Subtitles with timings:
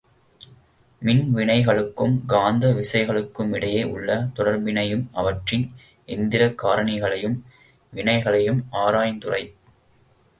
[1.01, 5.71] மின் வினைகளுக்கும் காந்த விசைகளுக்குமிடையே உள்ள தொடர்பினையும் அவற்றின்
[6.07, 7.37] எந்திரக் காரணிகளையும்
[7.93, 9.43] வினைகளையும் ஆராயுந்துறை.